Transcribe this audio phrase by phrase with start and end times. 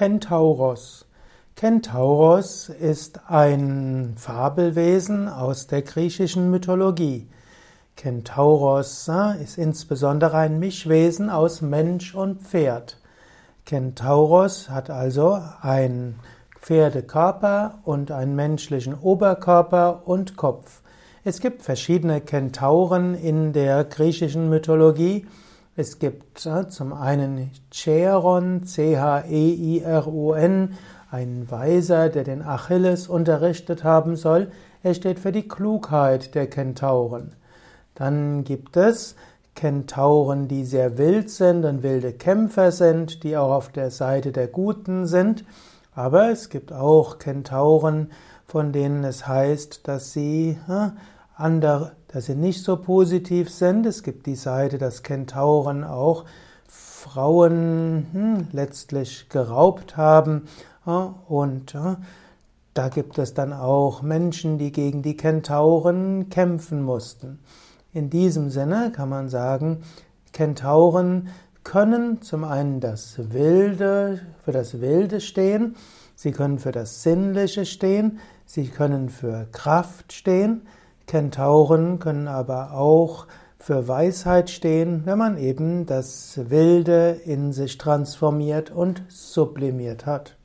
[0.00, 1.04] Kentauros.
[1.56, 7.28] Kentauros ist ein Fabelwesen aus der griechischen Mythologie.
[7.96, 12.96] Kentauros äh, ist insbesondere ein Mischwesen aus Mensch und Pferd.
[13.66, 16.18] Kentauros hat also einen
[16.62, 20.80] Pferdekörper und einen menschlichen Oberkörper und Kopf.
[21.24, 25.26] Es gibt verschiedene Kentauren in der griechischen Mythologie.
[25.80, 29.24] Es gibt äh, zum einen Cheiron, C-H-E-I-R-O-N,
[31.10, 34.50] einen Weiser, der den Achilles unterrichtet haben soll.
[34.82, 37.32] Er steht für die Klugheit der Kentauren.
[37.94, 39.16] Dann gibt es
[39.54, 44.48] Kentauren, die sehr wild sind und wilde Kämpfer sind, die auch auf der Seite der
[44.48, 45.46] Guten sind.
[45.94, 48.10] Aber es gibt auch Kentauren,
[48.46, 50.90] von denen es heißt, dass sie äh,
[51.40, 53.86] andere, dass sie nicht so positiv sind.
[53.86, 56.24] Es gibt die Seite, dass Kentauren auch
[56.68, 60.42] Frauen hm, letztlich geraubt haben
[61.28, 61.74] und
[62.74, 67.40] da gibt es dann auch Menschen, die gegen die Kentauren kämpfen mussten.
[67.92, 69.82] In diesem Sinne kann man sagen,
[70.32, 71.28] Kentauren
[71.64, 75.76] können zum einen das Wilde, für das Wilde stehen,
[76.14, 80.62] sie können für das Sinnliche stehen, sie können für Kraft stehen,
[81.10, 83.26] Kentauren können aber auch
[83.58, 90.36] für Weisheit stehen, wenn man eben das Wilde in sich transformiert und sublimiert hat.